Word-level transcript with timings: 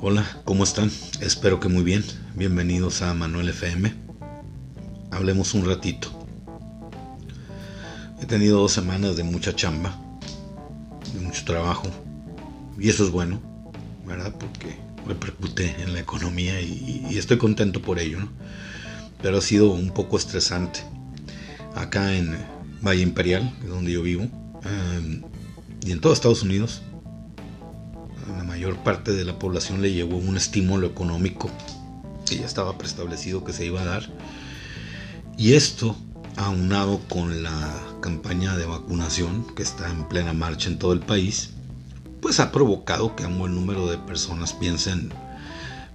Hola, 0.00 0.24
¿cómo 0.44 0.62
están? 0.62 0.92
Espero 1.20 1.58
que 1.58 1.68
muy 1.68 1.82
bien. 1.82 2.04
Bienvenidos 2.36 3.02
a 3.02 3.14
Manuel 3.14 3.48
FM. 3.48 3.92
Hablemos 5.10 5.54
un 5.54 5.66
ratito. 5.66 6.08
He 8.22 8.26
tenido 8.26 8.60
dos 8.60 8.70
semanas 8.70 9.16
de 9.16 9.24
mucha 9.24 9.56
chamba, 9.56 10.00
de 11.12 11.18
mucho 11.18 11.44
trabajo, 11.44 11.88
y 12.78 12.88
eso 12.88 13.04
es 13.06 13.10
bueno, 13.10 13.42
¿verdad? 14.06 14.32
Porque 14.38 14.78
repercute 15.04 15.74
en 15.82 15.92
la 15.94 15.98
economía 15.98 16.60
y, 16.60 17.18
estoy 17.18 17.38
contento 17.38 17.82
por 17.82 17.98
ello, 17.98 18.20
¿no? 18.20 18.28
Pero 19.20 19.38
ha 19.38 19.42
sido 19.42 19.72
un 19.72 19.90
poco 19.90 20.16
estresante. 20.16 20.78
Acá 21.74 22.14
en 22.14 22.38
Valle 22.86 23.02
Imperial, 23.02 23.52
donde 23.66 23.90
yo 23.90 24.02
vivo, 24.02 24.28
eh, 24.64 25.22
y 25.84 25.90
en 25.90 26.00
todo 26.00 26.12
Estados 26.12 26.44
Unidos, 26.44 26.82
mayor 28.58 28.78
parte 28.78 29.12
de 29.12 29.24
la 29.24 29.38
población 29.38 29.82
le 29.82 29.92
llevó 29.92 30.16
un 30.16 30.36
estímulo 30.36 30.88
económico 30.88 31.48
que 32.26 32.38
ya 32.38 32.44
estaba 32.44 32.76
preestablecido 32.76 33.44
que 33.44 33.52
se 33.52 33.64
iba 33.64 33.82
a 33.82 33.84
dar. 33.84 34.10
Y 35.36 35.52
esto, 35.52 35.94
aunado 36.36 36.98
con 37.08 37.44
la 37.44 37.72
campaña 38.00 38.56
de 38.56 38.66
vacunación 38.66 39.46
que 39.54 39.62
está 39.62 39.88
en 39.88 40.08
plena 40.08 40.32
marcha 40.32 40.68
en 40.68 40.80
todo 40.80 40.92
el 40.92 40.98
país, 40.98 41.50
pues 42.20 42.40
ha 42.40 42.50
provocado 42.50 43.14
que 43.14 43.24
un 43.26 43.38
buen 43.38 43.54
número 43.54 43.86
de 43.86 43.96
personas 43.96 44.54
piensen, 44.54 45.12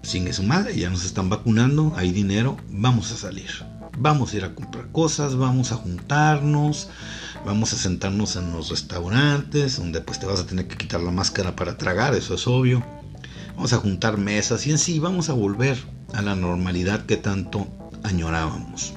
sin 0.02 0.34
su 0.34 0.43
madre, 0.43 0.73
ya 0.73 0.90
nos 0.90 1.04
están 1.04 1.27
vacunando, 1.27 1.91
hay 1.98 2.13
dinero, 2.13 2.55
vamos 2.70 3.12
a 3.12 3.18
salir. 3.18 3.49
Vamos 3.98 4.32
a 4.32 4.38
ir 4.38 4.45
a 4.45 4.55
comprar 4.55 4.90
cosas, 4.93 5.35
vamos 5.35 5.73
a 5.73 5.76
juntarnos, 5.76 6.88
vamos 7.45 7.73
a 7.73 7.77
sentarnos 7.77 8.35
en 8.35 8.52
los 8.52 8.70
restaurantes, 8.70 9.77
donde 9.77 10.01
pues 10.01 10.20
te 10.20 10.25
vas 10.25 10.39
a 10.39 10.45
tener 10.45 10.67
que 10.67 10.77
quitar 10.77 11.01
la 11.01 11.11
máscara 11.11 11.55
para 11.55 11.77
tragar, 11.77 12.15
eso 12.15 12.35
es 12.35 12.48
obvio. 12.48 12.84
Vamos 13.55 13.73
a 13.73 13.77
juntar 13.77 14.18
mesas 14.18 14.65
y 14.65 14.71
en 14.71 14.77
sí 14.77 14.99
vamos 14.99 15.29
a 15.29 15.34
volver 15.34 15.77
a 16.13 16.21
la 16.21 16.35
normalidad 16.35 17.05
que 17.05 17.18
tanto 17.18 17.68
añorábamos. 18.03 18.93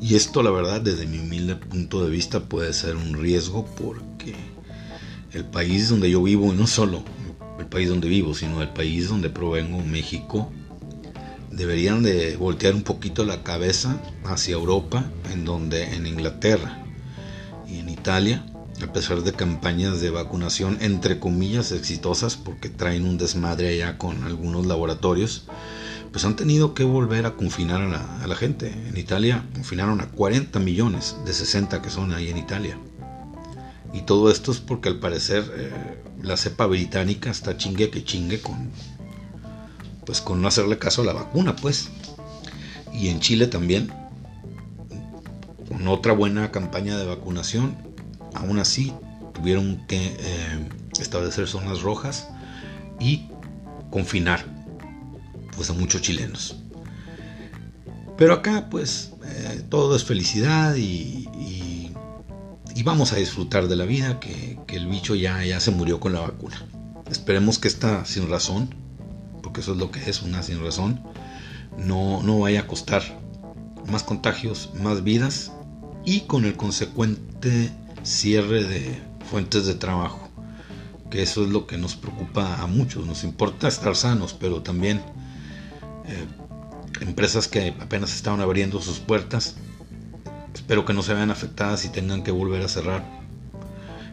Y 0.00 0.14
esto 0.14 0.42
la 0.42 0.50
verdad 0.50 0.80
desde 0.80 1.06
mi 1.06 1.18
humilde 1.18 1.56
punto 1.56 2.02
de 2.02 2.10
vista 2.10 2.40
puede 2.40 2.72
ser 2.72 2.96
un 2.96 3.14
riesgo 3.14 3.66
porque 3.76 4.34
el 5.32 5.44
país 5.44 5.90
donde 5.90 6.10
yo 6.10 6.22
vivo, 6.22 6.52
y 6.52 6.56
no 6.56 6.66
solo 6.66 7.02
el 7.58 7.66
país 7.66 7.88
donde 7.88 8.08
vivo, 8.08 8.34
sino 8.34 8.62
el 8.62 8.70
país 8.70 9.08
donde 9.08 9.28
provengo, 9.28 9.82
México, 9.84 10.50
deberían 11.60 12.02
de 12.02 12.38
voltear 12.38 12.74
un 12.74 12.82
poquito 12.82 13.22
la 13.26 13.42
cabeza 13.42 14.00
hacia 14.24 14.54
Europa, 14.54 15.04
en 15.30 15.44
donde 15.44 15.94
en 15.94 16.06
Inglaterra 16.06 16.82
y 17.68 17.80
en 17.80 17.90
Italia, 17.90 18.46
a 18.82 18.90
pesar 18.94 19.22
de 19.22 19.34
campañas 19.34 20.00
de 20.00 20.08
vacunación 20.08 20.78
entre 20.80 21.18
comillas 21.18 21.72
exitosas, 21.72 22.36
porque 22.36 22.70
traen 22.70 23.04
un 23.04 23.18
desmadre 23.18 23.68
allá 23.68 23.98
con 23.98 24.24
algunos 24.24 24.64
laboratorios, 24.64 25.48
pues 26.10 26.24
han 26.24 26.34
tenido 26.34 26.72
que 26.72 26.84
volver 26.84 27.26
a 27.26 27.36
confinar 27.36 27.82
a 27.82 28.26
la, 28.26 28.36
gente. 28.36 28.72
En 28.88 28.96
Italia 28.96 29.44
confinaron 29.52 30.00
a 30.00 30.08
40 30.08 30.58
millones 30.60 31.16
de 31.26 31.34
60 31.34 31.82
que 31.82 31.90
son 31.90 32.14
ahí 32.14 32.30
en 32.30 32.38
Italia. 32.38 32.78
Y 33.92 34.00
todo 34.02 34.30
esto 34.30 34.50
es 34.50 34.60
porque 34.60 34.88
al 34.88 34.98
parecer 34.98 35.44
eh, 35.54 35.70
la 36.22 36.38
cepa 36.38 36.64
británica 36.64 37.30
está 37.30 37.58
chingue 37.58 37.90
que 37.90 38.02
chingue 38.02 38.40
con 38.40 38.70
pues 40.04 40.20
con 40.20 40.40
no 40.40 40.48
hacerle 40.48 40.78
caso 40.78 41.02
a 41.02 41.04
la 41.04 41.12
vacuna, 41.12 41.56
pues. 41.56 41.88
Y 42.92 43.08
en 43.08 43.20
Chile 43.20 43.46
también, 43.46 43.92
con 45.68 45.86
otra 45.88 46.12
buena 46.12 46.50
campaña 46.50 46.96
de 46.98 47.06
vacunación, 47.06 47.76
aún 48.34 48.58
así 48.58 48.92
tuvieron 49.32 49.86
que 49.86 50.16
eh, 50.18 50.68
establecer 51.00 51.46
zonas 51.46 51.82
rojas 51.82 52.28
y 52.98 53.28
confinar 53.90 54.44
pues 55.56 55.70
a 55.70 55.72
muchos 55.72 56.02
chilenos. 56.02 56.56
Pero 58.16 58.34
acá 58.34 58.68
pues 58.70 59.12
eh, 59.24 59.62
todo 59.68 59.96
es 59.96 60.04
felicidad 60.04 60.76
y, 60.76 61.26
vamos 62.82 63.12
a 63.12 63.16
disfrutar 63.16 63.68
de 63.68 63.76
la 63.76 63.84
vida, 63.84 64.18
que, 64.20 64.58
que, 64.66 64.76
el 64.76 64.86
bicho 64.86 65.14
ya, 65.14 65.44
ya 65.44 65.60
se 65.60 65.70
murió 65.70 66.00
con 66.00 66.14
la 66.14 66.20
vacuna. 66.20 66.66
Esperemos 67.10 67.58
que 67.58 67.68
está 67.68 68.06
sin 68.06 68.30
razón 68.30 68.74
porque 69.50 69.62
eso 69.62 69.72
es 69.72 69.78
lo 69.78 69.90
que 69.90 70.08
es 70.08 70.22
una 70.22 70.44
sin 70.44 70.62
razón, 70.62 71.00
no, 71.76 72.22
no 72.22 72.38
vaya 72.38 72.60
a 72.60 72.66
costar 72.68 73.02
más 73.90 74.04
contagios, 74.04 74.70
más 74.80 75.02
vidas 75.02 75.50
y 76.04 76.20
con 76.20 76.44
el 76.44 76.56
consecuente 76.56 77.72
cierre 78.04 78.62
de 78.62 79.02
fuentes 79.28 79.66
de 79.66 79.74
trabajo, 79.74 80.28
que 81.10 81.20
eso 81.22 81.42
es 81.42 81.50
lo 81.50 81.66
que 81.66 81.78
nos 81.78 81.96
preocupa 81.96 82.62
a 82.62 82.68
muchos, 82.68 83.04
nos 83.08 83.24
importa 83.24 83.66
estar 83.66 83.96
sanos, 83.96 84.36
pero 84.38 84.62
también 84.62 84.98
eh, 86.06 86.26
empresas 87.00 87.48
que 87.48 87.74
apenas 87.80 88.14
estaban 88.14 88.40
abriendo 88.40 88.80
sus 88.80 89.00
puertas, 89.00 89.56
espero 90.54 90.84
que 90.84 90.94
no 90.94 91.02
se 91.02 91.12
vean 91.12 91.32
afectadas 91.32 91.84
y 91.84 91.88
tengan 91.88 92.22
que 92.22 92.30
volver 92.30 92.62
a 92.62 92.68
cerrar 92.68 93.04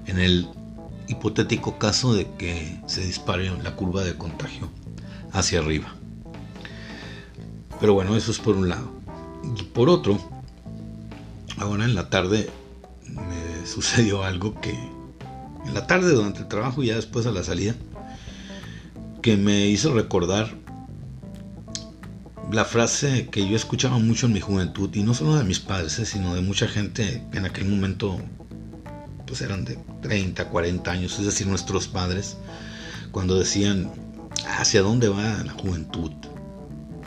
en 0.07 0.17
el 0.17 0.47
hipotético 1.07 1.77
caso 1.77 2.15
de 2.15 2.27
que 2.39 2.81
se 2.87 3.05
dispare 3.05 3.51
la 3.61 3.75
curva 3.75 4.03
de 4.03 4.15
contagio 4.15 4.71
hacia 5.37 5.59
arriba. 5.59 5.93
Pero 7.79 7.93
bueno, 7.93 8.15
eso 8.15 8.31
es 8.31 8.39
por 8.39 8.55
un 8.55 8.69
lado. 8.69 8.91
Y 9.57 9.63
por 9.63 9.89
otro, 9.89 10.19
ahora 11.57 11.85
en 11.85 11.95
la 11.95 12.09
tarde 12.09 12.49
me 13.05 13.65
sucedió 13.65 14.23
algo 14.23 14.59
que 14.59 14.71
en 14.71 15.73
la 15.73 15.85
tarde 15.85 16.11
durante 16.11 16.39
el 16.39 16.47
trabajo 16.47 16.81
y 16.81 16.87
ya 16.87 16.95
después 16.95 17.25
a 17.25 17.31
la 17.31 17.43
salida 17.43 17.75
que 19.21 19.35
me 19.35 19.67
hizo 19.67 19.93
recordar 19.93 20.55
la 22.51 22.63
frase 22.63 23.27
que 23.29 23.47
yo 23.47 23.57
escuchaba 23.57 23.99
mucho 23.99 24.27
en 24.27 24.33
mi 24.33 24.39
juventud 24.39 24.89
y 24.93 25.03
no 25.03 25.13
solo 25.13 25.35
de 25.35 25.43
mis 25.43 25.59
padres, 25.59 25.99
eh, 25.99 26.05
sino 26.05 26.33
de 26.33 26.41
mucha 26.41 26.67
gente 26.67 27.21
que 27.31 27.37
en 27.37 27.45
aquel 27.45 27.65
momento 27.65 28.17
pues 29.25 29.41
eran 29.41 29.65
de 29.65 29.77
30, 30.01 30.47
40 30.47 30.89
años, 30.89 31.19
es 31.19 31.25
decir, 31.25 31.47
nuestros 31.47 31.89
padres, 31.89 32.37
cuando 33.11 33.37
decían 33.37 33.91
hacia 34.47 34.81
dónde 34.81 35.09
va 35.09 35.44
la 35.44 35.53
juventud. 35.53 36.12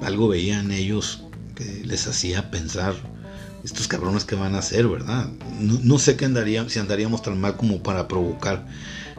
Algo 0.02 0.28
veían 0.28 0.70
ellos 0.70 1.24
que 1.54 1.82
les 1.84 2.06
hacía 2.06 2.50
pensar, 2.50 2.94
estos 3.64 3.88
cabrones 3.88 4.24
que 4.24 4.34
van 4.34 4.54
a 4.54 4.58
hacer, 4.58 4.88
¿verdad? 4.88 5.28
No, 5.58 5.98
sé 5.98 6.16
qué 6.16 6.24
andaría, 6.24 6.66
si 6.68 6.78
andaríamos 6.78 7.22
tan 7.22 7.40
mal 7.40 7.56
como 7.56 7.82
para 7.82 8.08
provocar 8.08 8.66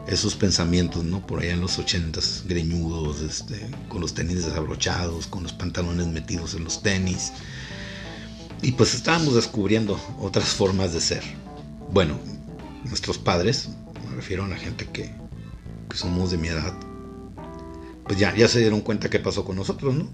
esos 0.08 0.34
pensamientos, 0.34 1.04
¿no? 1.04 1.24
Por 1.24 1.40
allá 1.40 1.52
en 1.52 1.60
los 1.60 1.78
ochentas, 1.78 2.42
greñudos, 2.48 3.20
este, 3.20 3.70
con 3.88 4.00
los 4.00 4.14
tenis 4.14 4.44
desabrochados, 4.44 5.28
con 5.28 5.44
los 5.44 5.52
pantalones 5.52 6.08
metidos 6.08 6.54
en 6.54 6.64
los 6.64 6.82
tenis. 6.82 7.32
Y 8.62 8.72
pues 8.72 8.94
estábamos 8.94 9.34
descubriendo 9.34 10.00
otras 10.18 10.48
formas 10.48 10.92
de 10.92 11.00
ser. 11.00 11.22
Bueno, 11.92 12.18
nuestros 12.84 13.18
padres, 13.18 13.68
me 14.08 14.16
refiero 14.16 14.44
a 14.44 14.48
la 14.48 14.56
gente 14.56 14.88
que 14.92 15.12
somos 15.94 16.32
de 16.32 16.38
mi 16.38 16.48
edad, 16.48 16.74
pues 18.04 18.18
ya, 18.18 18.34
ya 18.34 18.48
se 18.48 18.60
dieron 18.60 18.80
cuenta 18.80 19.10
qué 19.10 19.18
pasó 19.18 19.44
con 19.44 19.56
nosotros, 19.56 19.94
¿no? 19.94 20.08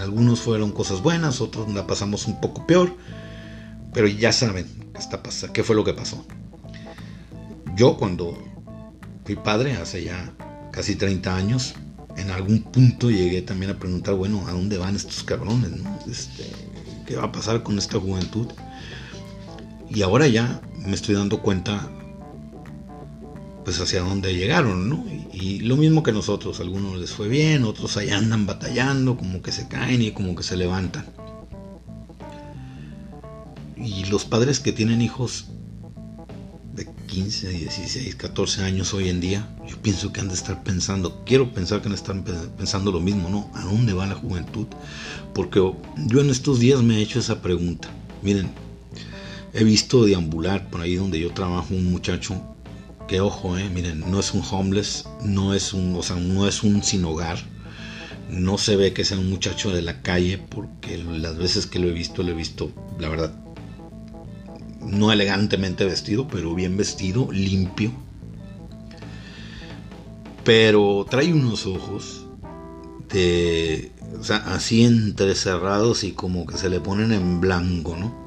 Algunos 0.00 0.40
fueron 0.40 0.72
cosas 0.72 1.02
buenas, 1.02 1.40
otros 1.40 1.72
la 1.72 1.86
pasamos 1.86 2.26
un 2.26 2.40
poco 2.40 2.66
peor, 2.66 2.96
pero 3.92 4.06
ya 4.06 4.32
saben 4.32 4.66
qué, 4.94 5.52
qué 5.52 5.64
fue 5.64 5.76
lo 5.76 5.84
que 5.84 5.92
pasó. 5.92 6.24
Yo 7.74 7.96
cuando 7.96 8.38
fui 9.24 9.36
padre, 9.36 9.74
hace 9.74 10.04
ya 10.04 10.32
casi 10.70 10.96
30 10.96 11.34
años, 11.34 11.74
en 12.16 12.30
algún 12.30 12.62
punto 12.62 13.10
llegué 13.10 13.42
también 13.42 13.72
a 13.72 13.78
preguntar, 13.78 14.14
bueno, 14.14 14.46
¿a 14.46 14.52
dónde 14.52 14.78
van 14.78 14.96
estos 14.96 15.22
cabrones? 15.24 15.70
Este, 16.10 16.50
¿Qué 17.06 17.16
va 17.16 17.24
a 17.24 17.32
pasar 17.32 17.62
con 17.62 17.78
esta 17.78 17.98
juventud? 17.98 18.48
Y 19.88 20.02
ahora 20.02 20.26
ya 20.26 20.60
me 20.78 20.94
estoy 20.94 21.14
dando 21.14 21.42
cuenta 21.42 21.88
pues 23.64 23.80
hacia 23.80 24.00
dónde 24.00 24.34
llegaron, 24.34 24.88
¿no? 24.88 25.04
Y, 25.32 25.60
lo 25.60 25.76
mismo 25.76 26.02
que 26.02 26.12
nosotros, 26.12 26.60
algunos 26.60 26.98
les 26.98 27.10
fue 27.10 27.28
bien, 27.28 27.64
otros 27.64 27.96
ahí 27.96 28.10
andan 28.10 28.46
batallando, 28.46 29.16
como 29.16 29.42
que 29.42 29.52
se 29.52 29.68
caen 29.68 30.02
y 30.02 30.10
como 30.10 30.34
que 30.34 30.42
se 30.42 30.56
levantan. 30.56 31.06
Y 33.76 34.04
los 34.06 34.24
padres 34.24 34.60
que 34.60 34.72
tienen 34.72 35.02
hijos 35.02 35.46
de 36.74 36.88
15, 37.06 37.48
16, 37.48 38.14
14 38.16 38.64
años 38.64 38.94
hoy 38.94 39.08
en 39.08 39.20
día, 39.20 39.48
yo 39.68 39.76
pienso 39.80 40.12
que 40.12 40.20
han 40.20 40.28
de 40.28 40.34
estar 40.34 40.62
pensando, 40.62 41.22
quiero 41.24 41.52
pensar 41.52 41.80
que 41.80 41.86
han 41.86 41.92
de 41.92 41.96
estar 41.96 42.24
pensando 42.56 42.92
lo 42.92 43.00
mismo, 43.00 43.28
¿no? 43.28 43.50
¿A 43.54 43.64
dónde 43.64 43.92
va 43.92 44.06
la 44.06 44.14
juventud? 44.14 44.66
Porque 45.34 45.60
yo 46.06 46.20
en 46.20 46.30
estos 46.30 46.58
días 46.58 46.82
me 46.82 46.98
he 46.98 47.02
hecho 47.02 47.18
esa 47.18 47.42
pregunta. 47.42 47.88
Miren, 48.22 48.50
he 49.52 49.64
visto 49.64 50.04
deambular 50.04 50.70
por 50.70 50.80
ahí 50.80 50.96
donde 50.96 51.20
yo 51.20 51.32
trabajo 51.32 51.74
un 51.74 51.90
muchacho 51.90 52.51
que 53.12 53.20
ojo, 53.20 53.58
eh, 53.58 53.68
miren, 53.68 54.10
no 54.10 54.20
es 54.20 54.32
un 54.32 54.42
homeless, 54.50 55.04
no 55.22 55.52
es 55.52 55.74
un, 55.74 55.94
o 55.96 56.02
sea, 56.02 56.16
no 56.16 56.48
es 56.48 56.62
un 56.62 56.82
sin 56.82 57.04
hogar. 57.04 57.36
No 58.30 58.56
se 58.56 58.74
ve 58.74 58.94
que 58.94 59.04
sea 59.04 59.18
un 59.18 59.28
muchacho 59.28 59.70
de 59.70 59.82
la 59.82 60.00
calle 60.00 60.38
porque 60.38 60.96
las 60.96 61.36
veces 61.36 61.66
que 61.66 61.78
lo 61.78 61.88
he 61.88 61.92
visto, 61.92 62.22
lo 62.22 62.30
he 62.30 62.34
visto, 62.34 62.72
la 62.98 63.10
verdad, 63.10 63.34
no 64.80 65.12
elegantemente 65.12 65.84
vestido, 65.84 66.26
pero 66.26 66.54
bien 66.54 66.78
vestido, 66.78 67.30
limpio. 67.30 67.92
Pero 70.42 71.06
trae 71.10 71.34
unos 71.34 71.66
ojos 71.66 72.24
de. 73.10 73.92
O 74.18 74.24
sea, 74.24 74.38
así 74.54 74.84
entrecerrados 74.84 76.02
y 76.04 76.12
como 76.12 76.46
que 76.46 76.56
se 76.56 76.70
le 76.70 76.80
ponen 76.80 77.12
en 77.12 77.42
blanco, 77.42 77.94
¿no? 77.94 78.21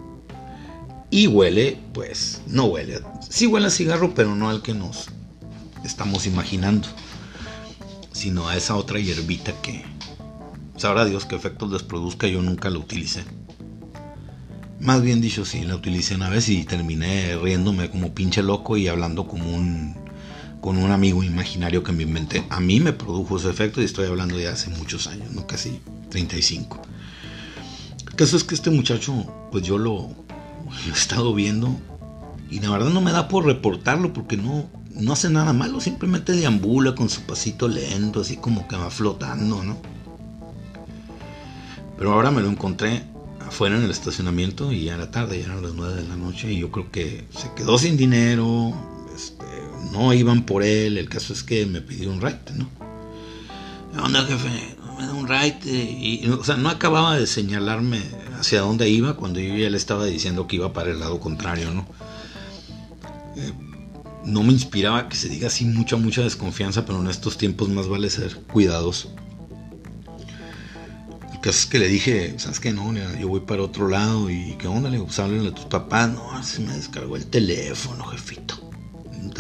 Y 1.16 1.28
huele, 1.28 1.78
pues, 1.94 2.42
no 2.46 2.66
huele. 2.66 3.00
Sí 3.30 3.48
huele 3.48 3.68
a 3.68 3.70
cigarro, 3.70 4.14
pero 4.14 4.36
no 4.36 4.50
al 4.50 4.62
que 4.62 4.74
nos 4.74 5.08
estamos 5.86 6.28
imaginando. 6.28 6.90
Sino 8.12 8.50
a 8.50 8.58
esa 8.58 8.76
otra 8.76 9.00
hierbita 9.00 9.54
que. 9.62 9.86
Sabrá 10.76 11.06
Dios 11.06 11.26
qué 11.26 11.38
efectos 11.38 11.72
les 11.72 11.84
produzca, 11.84 12.28
yo 12.28 12.42
nunca 12.42 12.70
la 12.70 12.80
utilicé. 12.80 13.24
Más 14.82 15.02
bien 15.02 15.22
dicho, 15.22 15.46
sí, 15.46 15.64
la 15.64 15.78
utilicé 15.78 16.16
una 16.16 16.28
vez 16.28 16.50
y 16.50 16.66
terminé 16.66 17.38
riéndome 17.38 17.90
como 17.90 18.14
pinche 18.14 18.44
loco 18.44 18.76
y 18.76 18.90
hablando 18.90 19.26
como 19.26 19.50
un 19.56 19.96
con 20.60 20.78
un 20.78 20.92
amigo 20.92 21.24
imaginario 21.24 21.82
que 21.82 21.94
me 21.94 22.04
inventé. 22.04 22.44
A 22.50 22.60
mí 22.60 22.82
me 22.82 22.92
produjo 22.92 23.38
ese 23.38 23.50
efecto 23.50 23.82
y 23.82 23.86
estoy 23.86 24.08
hablando 24.08 24.36
de 24.36 24.50
hace 24.50 24.70
muchos 24.72 25.08
años, 25.08 25.32
¿no? 25.32 25.48
casi 25.48 25.80
35. 26.10 26.82
El 28.06 28.16
caso 28.16 28.36
es 28.36 28.44
que 28.44 28.56
este 28.56 28.70
muchacho, 28.70 29.14
pues 29.52 29.64
yo 29.64 29.78
lo, 29.78 30.25
he 30.88 30.92
estado 30.92 31.34
viendo 31.34 31.76
y 32.50 32.60
la 32.60 32.70
verdad 32.70 32.90
no 32.90 33.02
me 33.02 33.12
da 33.12 33.28
por 33.28 33.46
reportarlo 33.46 34.14
porque 34.14 34.38
no, 34.38 34.70
no 34.92 35.14
hace 35.14 35.30
nada 35.30 35.54
malo, 35.54 35.82
simplemente 35.82 36.34
deambula 36.34 36.96
con 36.96 37.10
su 37.10 37.22
pasito 37.22 37.68
lento, 37.68 38.22
así 38.22 38.38
como 38.38 38.68
que 38.68 38.76
va 38.76 38.90
flotando, 38.90 39.64
¿no? 39.64 39.78
Pero 41.98 42.14
ahora 42.14 42.32
me 42.32 42.42
lo 42.42 42.50
encontré 42.50 43.04
afuera 43.46 43.78
en 43.78 43.84
el 43.84 43.92
estacionamiento 43.92 44.72
y 44.72 44.86
ya 44.86 44.96
era 44.96 45.12
tarde, 45.12 45.40
ya 45.40 45.46
eran 45.46 45.62
las 45.62 45.74
9 45.74 45.96
de 45.96 46.08
la 46.08 46.16
noche 46.16 46.52
y 46.52 46.60
yo 46.60 46.72
creo 46.72 46.92
que 46.92 47.26
se 47.30 47.52
quedó 47.56 47.78
sin 47.78 47.98
dinero, 47.98 48.74
este, 49.16 49.46
no 49.92 50.14
iban 50.14 50.44
por 50.44 50.64
él, 50.64 50.98
el 50.98 51.10
caso 51.10 51.34
es 51.34 51.44
que 51.44 51.66
me 51.66 51.82
pidió 51.82 52.12
un 52.12 52.22
ride, 52.22 52.40
¿no? 52.56 52.70
onda, 54.04 54.24
jefe? 54.26 54.76
Me 54.98 55.06
da 55.06 55.14
un 55.14 55.28
ride. 55.28 55.60
Y, 55.66 56.28
o 56.30 56.44
sea, 56.44 56.58
no 56.58 56.70
acababa 56.70 57.18
de 57.18 57.28
señalarme 57.28 58.02
hacia 58.40 58.62
dónde 58.62 58.90
iba 58.90 59.16
cuando 59.16 59.40
yo 59.40 59.56
ya 59.56 59.70
le 59.70 59.78
estaba 59.78 60.06
diciendo 60.06 60.48
que 60.48 60.58
iba 60.58 60.74
para 60.74 60.92
el 60.92 61.00
lado 61.00 61.20
contrario, 61.20 61.74
¿no? 61.74 61.86
Eh, 63.36 63.52
no 64.26 64.44
me 64.44 64.54
inspiraba 64.54 65.08
que 65.10 65.16
se 65.16 65.30
diga 65.30 65.48
así 65.48 65.66
mucha, 65.66 65.98
mucha 65.98 66.22
desconfianza, 66.22 66.86
pero 66.86 67.00
en 67.02 67.08
estos 67.08 67.38
tiempos 67.38 67.70
más 67.70 67.88
vale 67.88 68.10
ser 68.10 68.36
cuidadoso. 68.52 69.14
El 71.32 71.40
caso 71.42 71.60
es 71.60 71.66
que 71.68 71.80
le 71.80 71.88
dije, 71.88 72.36
¿sabes 72.38 72.60
qué? 72.60 72.74
No, 72.74 72.92
yo 73.20 73.28
voy 73.28 73.42
para 73.42 73.62
otro 73.62 73.88
lado 73.88 74.30
y 74.30 74.56
¿qué 74.58 74.68
onda? 74.68 74.90
Le 74.90 74.96
digo, 74.96 75.06
pues 75.06 75.20
háblenle 75.20 75.50
a 75.50 75.56
tus 75.56 75.66
papás. 75.66 76.10
No, 76.10 76.44
se 76.44 76.62
me 76.62 76.74
descargó 76.74 77.16
el 77.16 77.26
teléfono, 77.28 78.04
jefito 78.06 78.66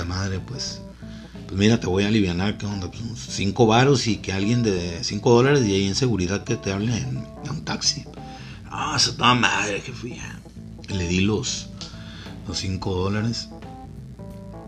madre, 0.03 0.39
pues, 0.39 0.81
pues 1.47 1.57
mira, 1.57 1.79
te 1.79 1.87
voy 1.87 2.03
a 2.03 2.07
aliviar, 2.07 2.57
¿qué 2.57 2.65
onda? 2.65 2.89
Pues 2.89 3.03
cinco 3.29 3.65
varos 3.67 4.07
y 4.07 4.17
que 4.17 4.33
alguien 4.33 4.63
de 4.63 5.03
cinco 5.03 5.31
dólares 5.31 5.63
y 5.65 5.73
ahí 5.73 5.87
en 5.87 5.95
seguridad 5.95 6.43
que 6.43 6.57
te 6.57 6.73
hable 6.73 6.97
en, 6.97 7.25
un 7.49 7.63
taxi. 7.63 8.03
Ah, 8.77 8.97
toda 9.17 9.33
madre 9.35 9.81
que 9.81 9.93
fui. 9.93 10.19
Le 10.89 11.07
di 11.07 11.21
los, 11.21 11.67
los 12.45 12.57
cinco 12.57 12.93
dólares. 12.93 13.47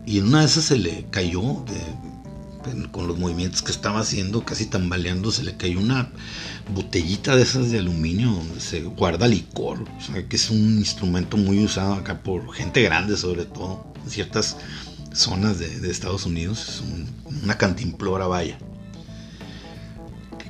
Y 0.06 0.18
en 0.18 0.28
una 0.28 0.40
de 0.40 0.46
esas 0.46 0.64
se 0.64 0.78
le 0.78 1.04
cayó, 1.10 1.62
con 2.90 3.06
los 3.06 3.18
movimientos 3.18 3.60
que 3.60 3.70
estaba 3.70 4.00
haciendo, 4.00 4.46
casi 4.46 4.64
tambaleando, 4.64 5.30
se 5.30 5.44
le 5.44 5.58
cayó 5.58 5.78
una 5.78 6.10
botellita 6.74 7.36
de 7.36 7.42
esas 7.42 7.70
de 7.70 7.80
aluminio 7.80 8.30
donde 8.30 8.60
se 8.60 8.80
guarda 8.82 9.28
licor. 9.28 9.82
O 9.82 10.00
sea, 10.00 10.26
que 10.26 10.36
es 10.36 10.48
un 10.48 10.78
instrumento 10.78 11.36
muy 11.36 11.62
usado 11.62 11.92
acá 11.92 12.22
por 12.22 12.50
gente 12.54 12.80
grande, 12.80 13.14
sobre 13.14 13.44
todo. 13.44 13.92
En 14.02 14.10
ciertas 14.10 14.56
zonas 15.12 15.58
de, 15.58 15.90
Estados 15.90 16.24
Unidos, 16.24 16.82
una 17.42 17.58
cantimplora 17.58 18.26
vaya. 18.26 18.58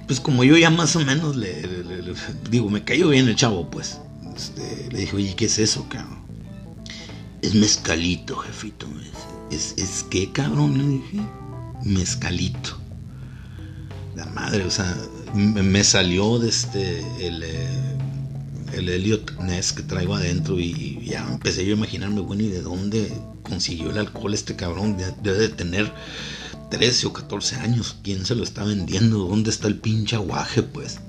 Pues 0.08 0.20
como 0.20 0.42
yo 0.42 0.56
ya 0.56 0.70
más 0.70 0.96
o 0.96 1.00
menos 1.00 1.36
le, 1.36 1.68
digo, 2.50 2.70
me 2.70 2.82
cayó 2.82 3.10
bien 3.10 3.28
el 3.28 3.36
chavo, 3.36 3.70
pues. 3.70 4.00
Este, 4.34 4.88
le 4.90 5.00
dije, 5.00 5.14
oye, 5.14 5.36
¿qué 5.36 5.44
es 5.44 5.58
eso, 5.58 5.86
cabrón? 5.88 6.20
Es 7.42 7.54
mezcalito, 7.54 8.36
jefito. 8.36 8.86
¿Es, 9.50 9.74
es 9.76 10.06
qué, 10.10 10.32
cabrón? 10.32 10.78
Le 10.78 10.84
dije, 10.86 11.20
mezcalito. 11.84 12.78
La 14.16 14.24
madre, 14.26 14.64
o 14.64 14.70
sea, 14.70 14.96
me, 15.34 15.84
salió 15.84 16.38
de 16.38 16.48
este, 16.48 17.00
el, 17.20 17.42
eh, 17.42 17.68
el 18.72 18.88
Elliot 18.88 19.38
Ness 19.40 19.74
que 19.74 19.82
traigo 19.82 20.14
adentro 20.14 20.58
y 20.58 21.04
ya 21.04 21.26
empecé 21.30 21.66
yo 21.66 21.74
a 21.74 21.76
imaginarme, 21.76 22.20
bueno, 22.20 22.42
¿y 22.44 22.48
de 22.48 22.62
dónde 22.62 23.12
consiguió 23.42 23.90
el 23.90 23.98
alcohol 23.98 24.32
este 24.32 24.56
cabrón? 24.56 24.96
Debe 25.22 25.38
de 25.38 25.48
tener 25.50 25.92
13 26.70 27.06
o 27.06 27.12
14 27.12 27.56
años. 27.56 27.96
¿Quién 28.02 28.24
se 28.24 28.34
lo 28.34 28.42
está 28.42 28.64
vendiendo? 28.64 29.18
¿Dónde 29.18 29.50
está 29.50 29.68
el 29.68 29.76
pinche 29.76 30.16
aguaje, 30.16 30.62
pues? 30.62 31.00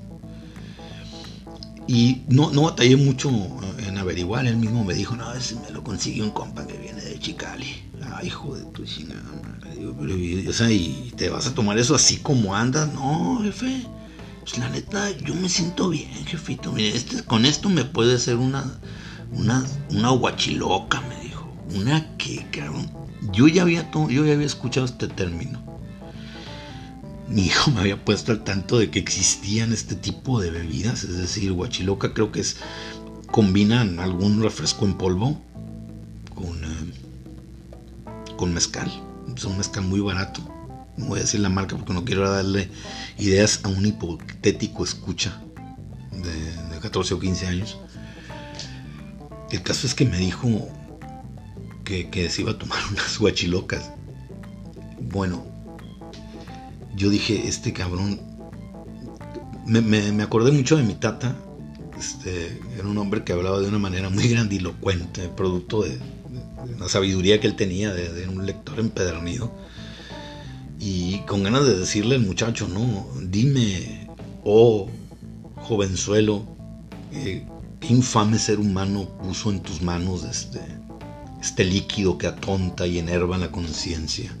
Y 1.86 2.22
no, 2.28 2.50
no 2.52 2.62
batallé 2.62 2.96
mucho 2.96 3.30
en 3.78 3.98
averiguar. 3.98 4.46
Él 4.46 4.56
mismo 4.56 4.84
me 4.84 4.94
dijo, 4.94 5.16
no, 5.16 5.32
ese 5.32 5.56
me 5.56 5.70
lo 5.70 5.82
consiguió 5.82 6.24
un 6.24 6.30
compa 6.30 6.66
que 6.66 6.78
viene 6.78 7.02
de 7.02 7.18
Chicali. 7.18 7.82
Ay, 8.14 8.28
hijo 8.28 8.54
de 8.54 8.64
tu 8.66 8.84
chingada 8.84 9.22
madre. 9.22 10.48
o 10.48 10.52
sea, 10.52 10.70
¿y 10.70 11.12
te 11.16 11.28
vas 11.28 11.46
a 11.46 11.54
tomar 11.54 11.78
eso 11.78 11.94
así 11.94 12.18
como 12.18 12.54
andas? 12.54 12.92
No, 12.94 13.40
jefe 13.42 13.86
pues 14.40 14.58
la 14.58 14.68
neta, 14.70 15.10
yo 15.18 15.34
me 15.34 15.48
siento 15.48 15.90
bien, 15.90 16.10
jefito. 16.26 16.72
Mire, 16.72 16.96
este, 16.96 17.22
con 17.22 17.44
esto 17.44 17.68
me 17.68 17.84
puede 17.84 18.16
hacer 18.16 18.36
una, 18.36 18.80
una, 19.32 19.64
una 19.90 20.10
guachiloca, 20.10 21.00
me 21.02 21.20
dijo. 21.20 21.46
¿Una 21.74 22.16
qué, 22.16 22.46
cabrón? 22.50 22.90
Yo 23.32 23.48
ya 23.48 23.62
había, 23.62 23.90
yo 23.90 24.24
ya 24.24 24.32
había 24.32 24.46
escuchado 24.46 24.86
este 24.86 25.08
término. 25.08 25.62
Mi 27.28 27.42
hijo 27.42 27.70
me 27.70 27.80
había 27.80 28.04
puesto 28.04 28.32
al 28.32 28.42
tanto 28.42 28.78
de 28.78 28.90
que 28.90 28.98
existían 28.98 29.72
este 29.72 29.94
tipo 29.94 30.40
de 30.40 30.50
bebidas, 30.50 31.04
es 31.04 31.16
decir, 31.16 31.52
guachiloca 31.52 32.12
creo 32.12 32.32
que 32.32 32.40
es 32.40 32.56
combinan 33.30 34.00
algún 34.00 34.42
refresco 34.42 34.84
en 34.84 34.94
polvo 34.94 35.40
con, 36.34 36.64
eh, 36.64 38.34
con 38.36 38.52
mezcal. 38.52 38.90
Es 39.36 39.44
un 39.44 39.56
mezcal 39.58 39.84
muy 39.84 40.00
barato 40.00 40.42
no 41.00 41.06
voy 41.06 41.18
a 41.18 41.22
decir 41.22 41.40
la 41.40 41.48
marca 41.48 41.76
porque 41.76 41.94
no 41.94 42.04
quiero 42.04 42.30
darle 42.30 42.68
ideas 43.18 43.60
a 43.64 43.68
un 43.68 43.84
hipotético 43.86 44.84
escucha 44.84 45.40
de, 46.12 46.78
14 46.80 47.14
o 47.14 47.20
15 47.20 47.46
años. 47.46 47.78
El 49.50 49.62
caso 49.62 49.86
es 49.86 49.94
que 49.94 50.06
me 50.06 50.16
dijo 50.16 50.48
que, 52.10 52.30
se 52.30 52.42
iba 52.42 52.52
a 52.52 52.58
tomar 52.58 52.78
unas 52.90 53.18
guachilocas. 53.18 53.90
Bueno, 55.00 55.44
yo 56.96 57.10
dije, 57.10 57.48
este 57.48 57.72
cabrón, 57.72 58.20
me, 59.66 60.22
acordé 60.22 60.52
mucho 60.52 60.76
de 60.76 60.82
mi 60.82 60.94
tata, 60.94 61.36
este, 61.98 62.60
era 62.76 62.86
un 62.86 62.96
hombre 62.98 63.24
que 63.24 63.32
hablaba 63.32 63.60
de 63.60 63.68
una 63.68 63.78
manera 63.78 64.08
muy 64.10 64.28
grandilocuente, 64.28 65.28
producto 65.28 65.82
de, 65.82 65.98
la 66.78 66.88
sabiduría 66.88 67.40
que 67.40 67.46
él 67.46 67.56
tenía 67.56 67.92
de 67.92 68.28
un 68.28 68.46
lector 68.46 68.78
empedernido 68.78 69.50
y 70.80 71.18
con 71.26 71.42
ganas 71.42 71.66
de 71.66 71.78
decirle 71.78 72.14
al 72.14 72.22
muchacho, 72.22 72.66
no, 72.66 73.06
dime, 73.20 74.08
oh 74.44 74.88
jovenzuelo, 75.56 76.42
eh, 77.12 77.46
qué 77.80 77.88
infame 77.92 78.38
ser 78.38 78.58
humano 78.58 79.06
puso 79.22 79.50
en 79.50 79.60
tus 79.60 79.82
manos 79.82 80.24
este, 80.24 80.60
este 81.40 81.64
líquido 81.64 82.18
que 82.18 82.26
atonta 82.26 82.86
y 82.86 82.98
enerva 82.98 83.38
la 83.38 83.50
conciencia. 83.50 84.34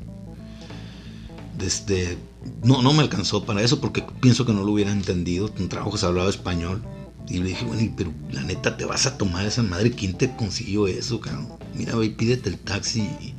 Desde, 1.56 2.18
no, 2.62 2.82
no 2.82 2.92
me 2.92 3.02
alcanzó 3.02 3.44
para 3.44 3.62
eso 3.62 3.80
porque 3.80 4.04
pienso 4.20 4.46
que 4.46 4.52
no 4.52 4.64
lo 4.64 4.72
hubiera 4.72 4.92
entendido. 4.92 5.50
En 5.58 5.68
trabajo 5.68 5.96
se 5.96 6.06
hablaba 6.06 6.30
español. 6.30 6.82
Y 7.28 7.38
le 7.38 7.50
dije, 7.50 7.64
bueno, 7.64 7.92
pero 7.96 8.12
la 8.32 8.42
neta 8.42 8.76
te 8.76 8.84
vas 8.84 9.06
a 9.06 9.16
tomar 9.16 9.46
esa 9.46 9.62
madre. 9.62 9.92
¿Quién 9.92 10.14
te 10.14 10.34
consiguió 10.34 10.88
eso, 10.88 11.20
cabrón? 11.20 11.48
Mira, 11.74 11.94
ve, 11.94 12.10
pídete 12.10 12.48
el 12.48 12.58
taxi 12.58 13.02
y, 13.02 13.34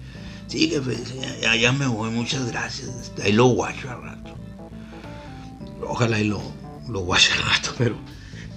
Sí, 0.52 0.68
jefe, 0.68 0.98
ya, 1.62 1.72
me 1.72 1.88
voy, 1.88 2.12
muchas 2.12 2.46
gracias. 2.48 2.90
Este, 3.02 3.24
ahí 3.24 3.32
lo 3.32 3.46
guacho 3.46 3.90
al 3.90 4.02
rato. 4.04 4.36
Ojalá 5.88 6.18
ahí 6.18 6.26
lo, 6.26 6.42
lo 6.90 7.00
guacho 7.00 7.32
al 7.38 7.54
rato, 7.54 7.74
pero 7.78 7.96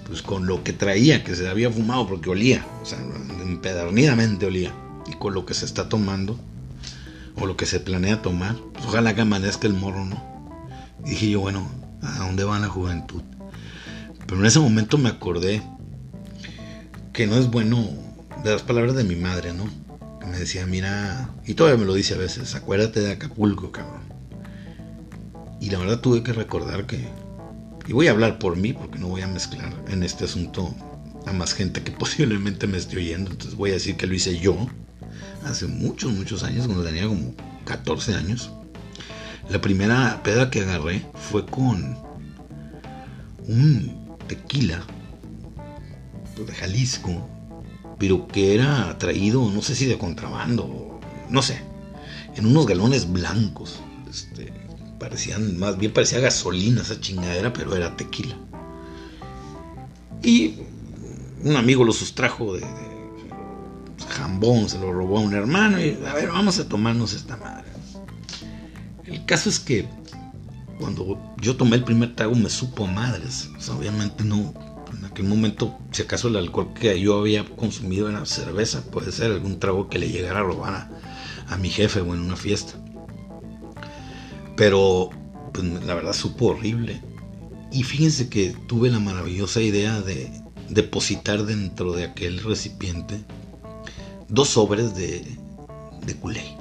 pues 0.05 0.21
con 0.21 0.45
lo 0.45 0.61
que 0.61 0.73
traía, 0.73 1.23
que 1.23 1.33
se 1.35 1.47
había 1.47 1.71
fumado, 1.71 2.05
porque 2.05 2.29
olía, 2.29 2.67
o 2.81 2.85
sea, 2.85 2.99
empedernidamente 3.43 4.45
olía. 4.45 4.73
Y 5.07 5.13
con 5.13 5.33
lo 5.33 5.45
que 5.45 5.53
se 5.53 5.65
está 5.65 5.89
tomando, 5.89 6.39
o 7.35 7.45
lo 7.45 7.57
que 7.57 7.65
se 7.65 7.79
planea 7.79 8.21
tomar, 8.21 8.55
pues 8.73 8.85
ojalá 8.85 9.13
que 9.13 9.21
amanezca 9.21 9.67
el 9.67 9.73
morro, 9.73 10.05
¿no? 10.05 10.23
Y 11.05 11.11
dije 11.11 11.29
yo, 11.31 11.41
bueno, 11.41 11.69
¿a 12.01 12.19
dónde 12.19 12.43
va 12.43 12.59
la 12.59 12.67
juventud? 12.67 13.21
Pero 14.25 14.39
en 14.39 14.45
ese 14.45 14.59
momento 14.59 14.97
me 14.97 15.09
acordé 15.09 15.61
que 17.13 17.27
no 17.27 17.35
es 17.35 17.49
bueno 17.49 17.87
de 18.43 18.51
las 18.51 18.63
palabras 18.63 18.95
de 18.95 19.03
mi 19.03 19.15
madre, 19.15 19.53
¿no? 19.53 19.65
me 20.25 20.39
decía, 20.39 20.65
mira, 20.65 21.29
y 21.45 21.53
todavía 21.53 21.79
me 21.79 21.85
lo 21.85 21.93
dice 21.93 22.15
a 22.15 22.17
veces, 22.17 22.55
acuérdate 22.55 22.99
de 22.99 23.13
Acapulco, 23.13 23.71
cabrón. 23.71 24.01
Y 25.61 25.69
la 25.69 25.79
verdad 25.79 25.99
tuve 25.99 26.23
que 26.23 26.33
recordar 26.33 26.85
que, 26.85 27.07
y 27.87 27.93
voy 27.93 28.07
a 28.07 28.11
hablar 28.11 28.39
por 28.39 28.55
mí, 28.55 28.73
porque 28.73 28.99
no 28.99 29.07
voy 29.07 29.21
a 29.21 29.27
mezclar 29.27 29.73
en 29.87 30.03
este 30.03 30.25
asunto 30.25 30.73
a 31.25 31.33
más 31.33 31.53
gente 31.53 31.83
que 31.83 31.91
posiblemente 31.97 32.67
me 32.67 32.77
esté 32.77 32.97
oyendo, 32.97 33.31
entonces 33.31 33.55
voy 33.55 33.71
a 33.71 33.73
decir 33.73 33.97
que 33.97 34.07
lo 34.07 34.13
hice 34.13 34.37
yo, 34.37 34.67
hace 35.45 35.67
muchos, 35.67 36.11
muchos 36.11 36.43
años, 36.43 36.65
cuando 36.65 36.83
tenía 36.83 37.07
como 37.07 37.33
14 37.65 38.15
años. 38.15 38.51
La 39.49 39.61
primera 39.61 40.21
peda 40.23 40.49
que 40.49 40.61
agarré 40.61 41.05
fue 41.13 41.45
con 41.45 41.97
un 43.47 44.17
tequila 44.27 44.83
de 46.35 46.53
Jalisco, 46.53 47.29
pero 47.99 48.27
que 48.27 48.55
era 48.55 48.97
traído, 48.97 49.49
no 49.51 49.61
sé 49.61 49.75
si 49.75 49.85
de 49.85 49.97
contrabando, 49.97 50.99
no 51.29 51.41
sé, 51.41 51.61
en 52.35 52.45
unos 52.45 52.65
galones 52.65 53.11
blancos. 53.11 53.79
Este, 54.09 54.51
parecían, 54.99 55.57
más 55.57 55.77
bien 55.77 55.93
parecía 55.93 56.19
gasolina 56.19 56.81
esa 56.81 56.99
chingadera, 56.99 57.53
pero 57.53 57.75
era 57.75 57.95
tequila. 57.95 58.35
Y 60.23 60.55
un 61.43 61.55
amigo 61.55 61.83
lo 61.83 61.93
sustrajo 61.93 62.55
de, 62.55 62.65
jambón, 64.09 64.69
se 64.69 64.79
lo 64.79 64.91
robó 64.91 65.19
a 65.19 65.21
un 65.21 65.33
hermano 65.33 65.79
y 65.79 65.97
a 66.05 66.13
ver, 66.13 66.29
vamos 66.29 66.59
a 66.59 66.67
tomarnos 66.67 67.13
esta 67.13 67.37
madre. 67.37 67.65
El 69.05 69.25
caso 69.25 69.49
es 69.49 69.59
que 69.59 69.87
cuando 70.79 71.35
yo 71.39 71.55
tomé 71.55 71.77
el 71.77 71.83
primer 71.83 72.15
trago 72.15 72.35
me 72.35 72.49
supo 72.49 72.85
a 72.85 72.91
madres. 72.91 73.49
obviamente 73.69 74.23
no, 74.23 74.53
en 74.97 75.05
aquel 75.05 75.25
momento, 75.25 75.77
si 75.91 76.01
acaso 76.01 76.27
el 76.27 76.37
alcohol 76.37 76.73
que 76.73 76.99
yo 76.99 77.19
había 77.19 77.45
consumido 77.45 78.09
era 78.09 78.25
cerveza, 78.25 78.83
puede 78.91 79.11
ser 79.11 79.31
algún 79.31 79.59
trago 79.59 79.89
que 79.89 79.99
le 79.99 80.09
llegara 80.09 80.39
a 80.39 80.43
robar 80.43 80.89
a, 81.47 81.57
mi 81.57 81.69
jefe 81.69 82.01
o 82.01 82.13
en 82.13 82.21
una 82.21 82.35
fiesta. 82.35 82.73
Pero, 84.57 85.09
pues 85.53 85.65
la 85.85 85.95
verdad 85.95 86.13
supo 86.13 86.47
horrible. 86.47 87.01
Y 87.71 87.83
fíjense 87.83 88.29
que 88.29 88.55
tuve 88.67 88.89
la 88.89 88.99
maravillosa 88.99 89.61
idea 89.61 90.01
de 90.01 90.31
depositar 90.69 91.45
dentro 91.45 91.93
de 91.93 92.05
aquel 92.05 92.41
recipiente 92.41 93.23
dos 94.29 94.49
sobres 94.49 94.95
de, 94.95 95.37
de 96.05 96.15
culé. 96.15 96.55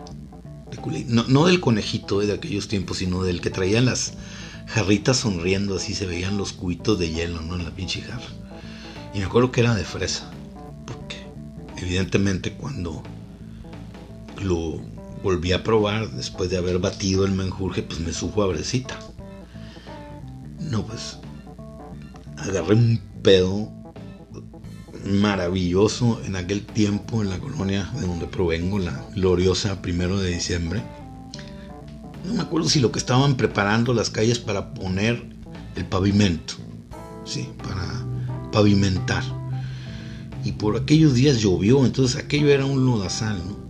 No, 1.07 1.47
del 1.47 1.61
conejito 1.61 2.21
de 2.21 2.33
aquellos 2.33 2.69
tiempos, 2.69 2.99
sino 2.99 3.23
del 3.23 3.41
que 3.41 3.51
traía 3.51 3.81
las 3.81 4.15
jarritas 4.67 5.19
sonriendo, 5.19 5.77
así 5.77 5.95
se 5.95 6.07
veían 6.07 6.37
los 6.37 6.53
cubitos 6.53 6.99
de 6.99 7.11
hielo, 7.11 7.41
¿no? 7.41 7.57
En 7.57 7.65
la 7.65 7.71
pinche 7.71 8.03
jarra. 8.03 8.27
Y 9.15 9.19
me 9.19 9.25
acuerdo 9.25 9.51
que 9.51 9.61
era 9.61 9.75
de 9.75 9.85
fresa. 9.85 10.31
Porque, 10.87 11.17
evidentemente, 11.79 12.53
cuando 12.53 13.03
lo 14.43 14.81
volví 15.23 15.53
a 15.53 15.63
probar, 15.63 16.11
después 16.11 16.51
de 16.51 16.59
haber 16.59 16.79
batido 16.79 17.25
el 17.25 17.33
menjurje, 17.33 17.83
pues 17.83 18.01
me 18.01 18.13
supo 18.13 18.43
a 18.43 18.47
brecita. 18.49 18.99
No, 20.61 20.85
pues, 20.85 21.19
agarré 22.37 22.75
un 22.75 23.01
pedo 23.23 23.73
maravilloso 25.05 26.21
en 26.25 26.37
aquel 26.37 26.65
tiempo 26.65 27.23
en 27.23 27.31
la 27.31 27.39
colonia 27.39 27.91
de 27.95 28.07
donde 28.07 28.27
provengo, 28.27 28.79
la 28.79 29.05
gloriosa 29.15 29.83
primero 29.83 30.19
de 30.19 30.31
diciembre. 30.31 30.83
No 32.25 32.35
me 32.35 32.41
acuerdo 32.43 32.69
si 32.69 32.81
lo 32.81 32.91
que 32.91 32.99
estaban 32.99 33.37
preparando 33.37 33.93
las 33.93 34.11
calles 34.11 34.39
para 34.39 34.73
poner 34.73 35.23
el 35.77 35.85
pavimento, 35.85 36.55
sí, 37.25 37.49
para 37.63 38.05
pavimentar. 38.51 39.23
Y 40.45 40.53
por 40.53 40.77
aquellos 40.77 41.15
días 41.15 41.39
llovió, 41.39 41.85
entonces 41.85 42.17
aquello 42.17 42.49
era 42.49 42.65
un 42.65 42.85
lodazal, 42.85 43.39
¿no? 43.47 43.65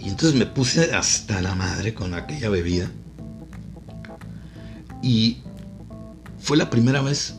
Y 0.00 0.08
entonces 0.08 0.38
me 0.38 0.46
puse 0.46 0.94
hasta 0.94 1.42
la 1.42 1.54
madre 1.56 1.94
con 1.94 2.14
aquella 2.14 2.48
bebida. 2.48 2.90
Y 5.02 5.38
fue 6.38 6.56
la 6.56 6.70
primera 6.70 7.02
vez 7.02 7.34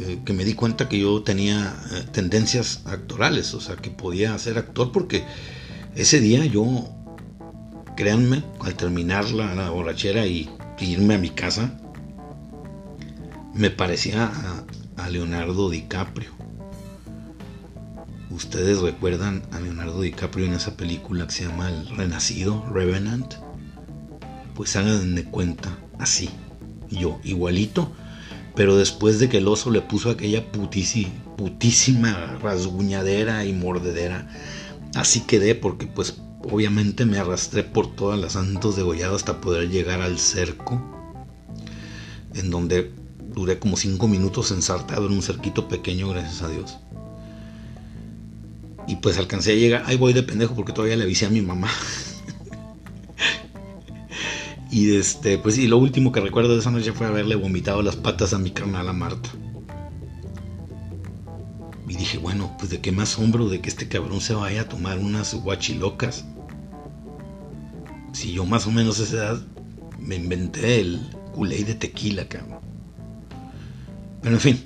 eh, 0.00 0.20
que 0.24 0.32
me 0.32 0.44
di 0.44 0.54
cuenta 0.54 0.88
que 0.88 0.98
yo 0.98 1.22
tenía 1.22 1.74
eh, 1.92 2.04
tendencias 2.12 2.82
actorales, 2.86 3.54
o 3.54 3.60
sea, 3.60 3.76
que 3.76 3.90
podía 3.90 4.36
ser 4.38 4.58
actor 4.58 4.92
porque 4.92 5.24
ese 5.94 6.20
día 6.20 6.44
yo, 6.46 6.88
créanme, 7.96 8.42
al 8.60 8.74
terminar 8.74 9.30
la, 9.30 9.70
borrachera 9.70 10.26
y, 10.26 10.50
irme 10.80 11.14
a 11.14 11.18
mi 11.18 11.30
casa, 11.30 11.78
me 13.54 13.70
parecía 13.70 14.32
a, 14.96 15.08
Leonardo 15.08 15.68
DiCaprio. 15.68 16.30
Ustedes 18.30 18.80
recuerdan 18.80 19.42
a 19.52 19.60
Leonardo 19.60 20.00
DiCaprio 20.00 20.46
en 20.46 20.54
esa 20.54 20.76
película 20.76 21.26
que 21.26 21.32
se 21.32 21.44
llama 21.44 21.68
El 21.68 21.88
Renacido, 21.96 22.64
Revenant. 22.72 23.34
Pues 24.54 24.74
hagan 24.76 25.14
de 25.14 25.24
cuenta, 25.24 25.76
así, 25.98 26.30
yo, 26.88 27.20
igualito, 27.24 27.92
pero 28.54 28.76
después 28.76 29.18
de 29.18 29.28
que 29.28 29.38
el 29.38 29.48
oso 29.48 29.70
le 29.70 29.80
puso 29.80 30.10
aquella 30.10 30.50
putísima 30.52 32.38
rasguñadera 32.42 33.44
y 33.44 33.52
mordedera, 33.52 34.28
así 34.94 35.20
quedé 35.20 35.54
porque 35.54 35.86
pues 35.86 36.20
obviamente 36.50 37.04
me 37.06 37.18
arrastré 37.18 37.62
por 37.62 37.94
todas 37.94 38.18
las 38.18 38.32
santos 38.32 38.76
degolladas 38.76 39.16
hasta 39.16 39.40
poder 39.40 39.70
llegar 39.70 40.02
al 40.02 40.18
cerco, 40.18 40.82
en 42.34 42.50
donde 42.50 42.92
duré 43.34 43.58
como 43.58 43.76
cinco 43.76 44.08
minutos 44.08 44.50
ensartado 44.50 45.06
en 45.06 45.12
un 45.12 45.22
cerquito 45.22 45.68
pequeño, 45.68 46.10
gracias 46.10 46.42
a 46.42 46.48
Dios. 46.48 46.78
Y 48.86 48.96
pues 48.96 49.16
alcancé 49.16 49.52
a 49.52 49.56
llegar, 49.56 49.84
ahí 49.86 49.96
voy 49.96 50.12
de 50.12 50.22
pendejo 50.22 50.54
porque 50.54 50.72
todavía 50.72 50.96
le 50.96 51.04
avisé 51.04 51.26
a 51.26 51.30
mi 51.30 51.40
mamá. 51.40 51.68
Y 54.72 54.96
este, 54.96 55.36
pues 55.36 55.58
y 55.58 55.68
lo 55.68 55.76
último 55.76 56.12
que 56.12 56.20
recuerdo 56.22 56.54
de 56.54 56.60
esa 56.60 56.70
noche 56.70 56.92
fue 56.92 57.06
haberle 57.06 57.36
vomitado 57.36 57.82
las 57.82 57.96
patas 57.96 58.32
a 58.32 58.38
mi 58.38 58.52
carnal 58.52 58.88
a 58.88 58.94
Marta. 58.94 59.28
Y 61.86 61.94
dije, 61.94 62.16
bueno, 62.16 62.56
pues 62.58 62.70
de 62.70 62.80
qué 62.80 62.90
más 62.90 63.12
asombro 63.12 63.50
de 63.50 63.60
que 63.60 63.68
este 63.68 63.86
cabrón 63.86 64.22
se 64.22 64.32
vaya 64.32 64.62
a 64.62 64.68
tomar 64.70 64.98
unas 64.98 65.34
guachilocas. 65.34 66.24
Si 68.14 68.32
yo 68.32 68.46
más 68.46 68.66
o 68.66 68.70
menos 68.70 68.98
a 68.98 69.02
esa 69.02 69.16
edad 69.16 69.42
me 70.00 70.16
inventé 70.16 70.80
el 70.80 71.02
culé 71.34 71.64
de 71.64 71.74
tequila, 71.74 72.26
cabrón. 72.26 72.60
Pero 74.22 74.36
en 74.36 74.40
fin, 74.40 74.64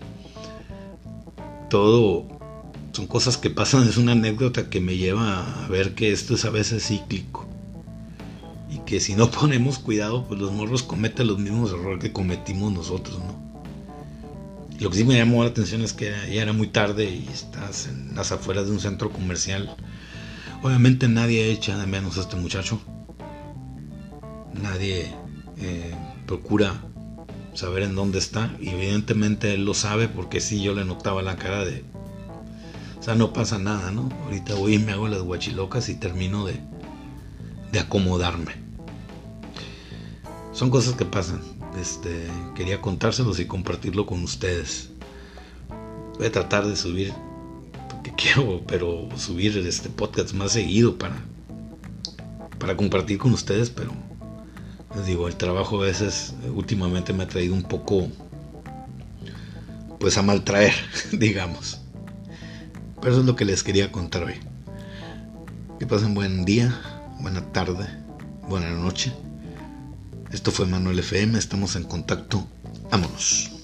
todo 1.69 2.29
son 2.93 3.09
cosas 3.09 3.39
que 3.39 3.51
pasan, 3.51 3.89
es 3.89 3.97
una 3.97 4.13
anécdota 4.13 4.71
que 4.71 4.81
me 4.81 4.97
lleva 4.97 5.65
a 5.65 5.69
ver 5.69 5.97
que 5.97 6.13
esto 6.13 6.35
es 6.35 6.45
a 6.45 6.51
veces 6.51 6.87
cíclico 6.87 7.46
que 8.87 9.01
si 9.01 9.15
no 9.15 9.31
ponemos 9.31 9.79
cuidado, 9.79 10.25
pues 10.27 10.41
los 10.41 10.53
morros 10.53 10.83
cometen 10.83 11.27
los 11.27 11.39
mismos 11.39 11.73
errores 11.73 12.01
que 12.01 12.13
cometimos 12.13 12.73
nosotros, 12.73 13.19
¿no? 13.19 13.45
Lo 14.79 14.91
que 14.91 14.99
sí 14.99 15.05
me 15.05 15.17
llamó 15.17 15.43
la 15.43 15.51
atención 15.51 15.83
es 15.83 15.93
que 15.93 16.11
ya 16.33 16.43
era 16.43 16.53
muy 16.53 16.69
tarde 16.69 17.05
y 17.05 17.27
estás 17.33 17.89
en 17.89 18.15
las 18.15 18.31
afueras 18.31 18.67
de 18.67 18.73
un 18.73 18.81
centro 18.81 19.11
comercial. 19.11 19.75
Obviamente 20.63 21.09
nadie 21.09 21.51
echa 21.51 21.79
de 21.79 21.87
menos 21.87 22.19
a 22.19 22.21
este 22.21 22.37
muchacho. 22.37 22.79
Nadie 24.53 25.07
eh, 25.59 25.95
procura 26.27 26.85
saber 27.55 27.85
en 27.85 27.95
dónde 27.95 28.19
está. 28.19 28.55
Y 28.61 28.69
evidentemente 28.69 29.55
él 29.55 29.65
lo 29.65 29.73
sabe 29.73 30.09
porque 30.09 30.41
sí 30.41 30.63
yo 30.63 30.75
le 30.75 30.85
notaba 30.85 31.23
la 31.23 31.37
cara 31.37 31.65
de... 31.65 31.83
O 32.99 33.03
sea, 33.03 33.15
no 33.15 33.33
pasa 33.33 33.59
nada, 33.59 33.91
¿no? 33.93 34.11
Ahorita 34.27 34.57
voy 34.57 34.75
y 34.75 34.79
me 34.79 34.93
hago 34.93 35.09
las 35.09 35.23
guachilocas 35.23 35.89
y 35.89 35.95
termino 35.95 36.45
de, 36.45 36.61
de 37.73 37.79
acomodarme 37.79 38.66
son 40.57 40.71
cosas 40.71 40.95
que 40.95 41.05
pasan. 41.05 41.43
Este, 41.79 42.27
quería 42.55 42.81
contárselos 42.81 43.39
y 43.39 43.45
compartirlo 43.45 44.07
con 44.07 44.23
ustedes. 44.23 44.89
Voy 46.17 46.29
a 46.29 46.33
tratar 46.33 46.67
de 46.67 46.75
subir, 46.77 47.13
porque 47.91 48.13
quiero, 48.17 48.63
pero 48.67 49.07
subir 49.17 49.59
este 49.59 49.91
podcast 49.91 50.33
más 50.33 50.53
seguido 50.53 50.97
para, 50.97 51.17
para 52.59 52.75
compartir 52.75 53.19
con 53.19 53.35
ustedes, 53.35 53.69
pero 53.69 53.93
les 54.95 55.05
digo, 55.05 55.29
el 55.29 55.37
trabajo 55.37 55.77
a 55.77 55.85
veces 55.85 56.33
últimamente 56.55 57.13
me 57.13 57.25
ha 57.25 57.29
traído 57.29 57.53
un 57.53 57.63
poco, 57.63 58.09
pues 60.01 60.17
a 60.17 60.23
maltraer, 60.23 60.73
digamos. 61.13 61.83
Pero 62.99 63.13
eso 63.13 63.21
es 63.21 63.27
lo 63.27 63.37
que 63.37 63.45
les 63.45 63.63
quería 63.63 63.93
contar 63.93 64.25
hoy. 64.25 64.37
Que 65.79 65.87
pasen 65.87 66.15
buen 66.15 66.47
día, 66.47 66.75
buena 67.21 67.43
tarde, 67.53 67.87
buena 68.49 68.71
noche 68.71 69.13
esto 70.33 70.51
fue 70.51 70.67
Manuel 70.67 70.99
FM, 70.99 71.39
estamos 71.39 71.77
en 71.77 71.85
contacto. 71.85 72.47
Vámonos. 72.91 73.56